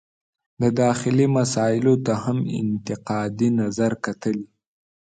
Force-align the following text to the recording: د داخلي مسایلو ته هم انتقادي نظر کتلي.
د 0.61 0.63
داخلي 0.81 1.27
مسایلو 1.37 1.93
ته 2.05 2.13
هم 2.23 2.37
انتقادي 2.59 3.49
نظر 3.61 3.91
کتلي. 4.05 4.47